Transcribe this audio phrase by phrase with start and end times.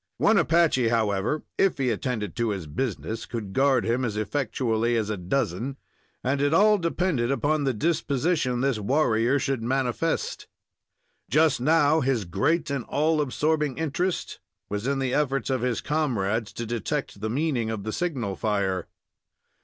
[0.17, 5.11] One Apache, however, if he attended to his business, could guard him as effectually as
[5.11, 5.77] a dozen,
[6.23, 10.47] and it all depended upon the disposition this warrior should manifest.
[11.29, 14.39] Just now his great and all absorbing interest
[14.71, 18.87] was in the efforts of his comrades to detect the meaning of the signal fire.